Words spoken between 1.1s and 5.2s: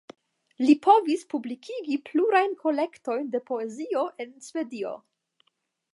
publikigi plurajn kolektojn de poezio en Svedio.